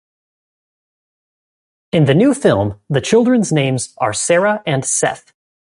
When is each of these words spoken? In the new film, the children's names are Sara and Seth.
In 1.91 2.05
the 2.05 2.15
new 2.15 2.33
film, 2.33 2.79
the 2.89 3.01
children's 3.01 3.51
names 3.53 3.93
are 3.99 4.13
Sara 4.13 4.63
and 4.65 4.83
Seth. 4.83 5.31